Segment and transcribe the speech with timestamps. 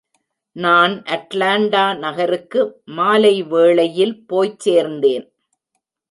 [0.55, 2.61] நான் அட்லாண்டா நகருக்கு
[2.97, 5.27] மாலைவேளையில் போய்ச் சேர்ந்தேன்.